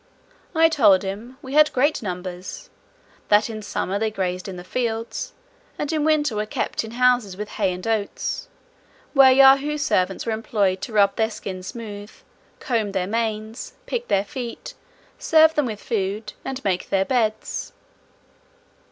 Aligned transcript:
I 0.55 0.67
told 0.67 1.03
him, 1.03 1.37
"we 1.43 1.53
had 1.53 1.71
great 1.73 2.01
numbers; 2.01 2.71
that 3.27 3.51
in 3.51 3.61
summer 3.61 3.99
they 3.99 4.09
grazed 4.09 4.47
in 4.47 4.55
the 4.55 4.63
fields, 4.63 5.31
and 5.77 5.93
in 5.93 6.03
winter 6.03 6.35
were 6.35 6.47
kept 6.47 6.83
in 6.83 6.89
houses 6.93 7.37
with 7.37 7.49
hay 7.49 7.71
and 7.71 7.85
oats, 7.85 8.47
where 9.13 9.31
Yahoo 9.31 9.77
servants 9.77 10.25
were 10.25 10.31
employed 10.31 10.81
to 10.81 10.93
rub 10.93 11.17
their 11.17 11.29
skins 11.29 11.67
smooth, 11.67 12.09
comb 12.59 12.93
their 12.93 13.05
manes, 13.05 13.73
pick 13.85 14.07
their 14.07 14.25
feet, 14.25 14.73
serve 15.19 15.53
them 15.53 15.67
with 15.67 15.79
food, 15.79 16.33
and 16.43 16.63
make 16.65 16.89
their 16.89 17.05
beds." 17.05 17.71